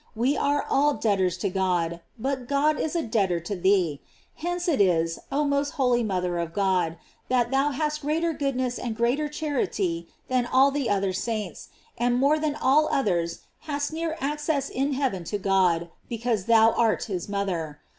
[0.15, 4.01] We are all debtors to God, but God is a debtor to thee.
[4.37, 6.97] Hence it is, oh most holy mother of God,
[7.29, 11.69] that thou hast greater goodness and greater charity than all the other saints,
[11.99, 17.03] and more than all others hast near access in heaven to God, because thou art
[17.03, 17.79] his mother.